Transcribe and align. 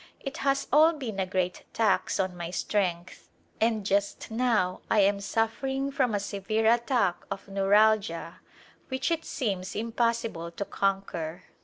It 0.19 0.37
has 0.37 0.65
all 0.73 0.93
been 0.93 1.19
a 1.19 1.27
great 1.27 1.63
tax 1.73 2.19
on 2.19 2.35
my 2.35 2.49
strength 2.49 3.29
and 3.61 3.85
just 3.85 4.31
now 4.31 4.81
I 4.89 5.01
am 5.01 5.19
suffering 5.21 5.91
from 5.91 6.15
a 6.15 6.19
severe 6.19 6.65
attack 6.65 7.17
of 7.29 7.47
neuralgia, 7.47 8.39
which 8.87 9.11
it 9.11 9.23
seems 9.25 9.75
impossible 9.75 10.49
to 10.53 10.65
conquer. 10.65 11.43